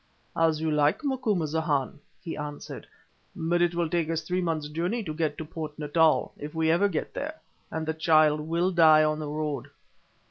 [0.35, 2.87] "As you like, Macumazahn," he answered,
[3.35, 6.71] "but it will take us three months' journey to get to Port Natal, if we
[6.71, 7.35] ever get there,
[7.69, 9.69] and the child will die on the road.